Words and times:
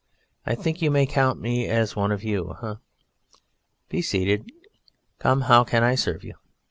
I 0.47 0.55
think 0.55 0.81
you 0.81 0.89
may 0.89 1.05
count 1.05 1.39
me 1.39 1.69
one 1.93 2.11
of 2.11 2.23
you? 2.23 2.55
Eh? 2.63 2.73
Be 3.87 4.01
seated. 4.01 4.51
Come, 5.19 5.41
how 5.41 5.63
can 5.63 5.83
I 5.83 5.93
serve 5.93 6.23
you?" 6.23 6.33